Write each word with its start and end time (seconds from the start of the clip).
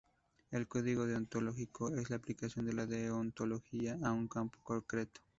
El 0.49 0.67
código 0.67 1.05
deontológico 1.05 1.93
es 1.93 2.09
la 2.09 2.15
aplicación 2.15 2.65
de 2.65 2.73
la 2.73 2.87
deontología 2.87 3.99
a 4.03 4.11
un 4.13 4.27
campo 4.27 4.57
concreto. 4.63 5.21